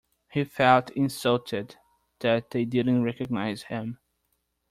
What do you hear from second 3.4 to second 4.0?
him.